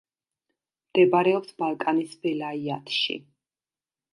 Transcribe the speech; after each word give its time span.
მდებარეობს 0.87 1.53
ბალკანის 1.63 2.15
ველაიათში. 2.25 3.19